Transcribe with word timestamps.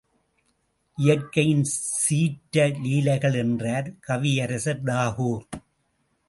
இயற்கையின் 0.97 1.63
சீற்ற 2.03 2.67
லீலைகள் 2.67 3.33
என்றார் 3.33 3.93
கவியரசர் 4.07 4.83
தாகூர். 4.85 5.45